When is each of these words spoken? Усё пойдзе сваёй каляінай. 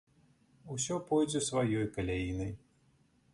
Усё 0.75 0.95
пойдзе 1.11 1.41
сваёй 1.49 1.85
каляінай. 1.99 2.51